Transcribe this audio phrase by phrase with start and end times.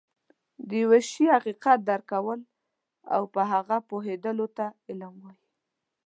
[0.67, 2.39] د يوه شي حقيقت درک کول
[3.15, 5.39] او په هغه پوهيدلو ته علم وایي